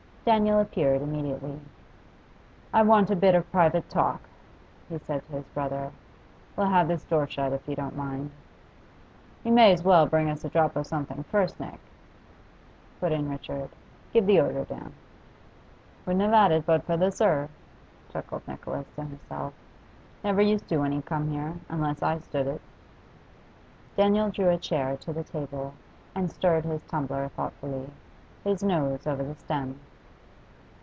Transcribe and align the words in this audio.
Daniel 0.23 0.59
appeared 0.59 1.01
immediately. 1.01 1.59
'I 2.73 2.83
want 2.83 3.09
a 3.09 3.15
bit 3.15 3.33
of 3.33 3.51
private 3.51 3.89
talk,' 3.89 4.29
he 4.87 4.99
said 4.99 5.25
to 5.25 5.31
his 5.31 5.47
brother. 5.47 5.91
'We'll 6.55 6.67
have 6.69 6.87
this 6.87 7.03
door 7.05 7.27
shut, 7.27 7.51
if 7.53 7.67
you 7.67 7.75
don't 7.75 7.97
mind.' 7.97 8.29
'You 9.43 9.51
may 9.51 9.73
as 9.73 9.81
well 9.83 10.05
bring 10.05 10.29
us 10.29 10.45
a 10.45 10.49
drop 10.49 10.75
of 10.75 10.85
something 10.85 11.23
first, 11.23 11.59
Nick,' 11.59 11.79
put 12.99 13.11
in 13.11 13.29
Richard. 13.31 13.69
'Give 14.13 14.27
the 14.27 14.39
order, 14.39 14.63
Dan.' 14.63 14.93
'Wouldn't 16.05 16.21
have 16.23 16.33
'ad 16.33 16.51
it 16.51 16.65
but 16.67 16.83
for 16.83 16.97
the 16.97 17.11
"sir,"' 17.11 17.49
chuckled 18.13 18.47
Nicholas 18.47 18.91
to 18.95 19.01
himself. 19.01 19.53
'Never 20.23 20.43
used 20.43 20.67
to 20.67 20.77
when 20.77 20.91
he 20.91 21.01
come 21.01 21.29
here, 21.31 21.55
unless 21.67 22.03
I 22.03 22.19
stood 22.19 22.45
it.' 22.45 22.61
Daniel 23.97 24.29
drew 24.29 24.49
a 24.49 24.57
chair 24.59 24.95
to 24.97 25.13
the 25.13 25.23
table 25.23 25.73
and 26.13 26.29
stirred 26.29 26.65
his 26.65 26.83
tumbler 26.83 27.27
thoughtfully, 27.29 27.89
his 28.43 28.61
nose 28.61 29.07
over 29.07 29.23
the 29.23 29.33
steam. 29.35 29.79